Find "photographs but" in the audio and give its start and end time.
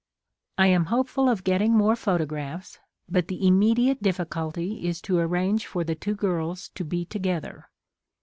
1.95-3.27